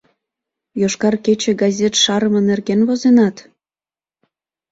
«Йошкар 0.81 1.15
кече» 1.25 1.51
газет 1.61 1.93
шарыме 2.03 2.41
нерген 2.49 2.81
возенат? 2.87 3.35